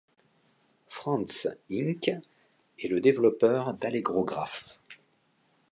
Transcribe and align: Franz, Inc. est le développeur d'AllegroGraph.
Franz, 0.87 1.47
Inc. 1.69 2.07
est 2.07 2.87
le 2.87 3.01
développeur 3.01 3.75
d'AllegroGraph. 3.75 4.79